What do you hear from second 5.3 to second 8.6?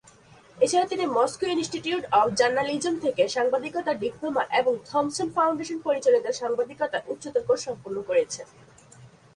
Foundation পরিচালিত সাংবাদিকতায় উচ্চতর কোর্স সম্পন্ন করেছেন।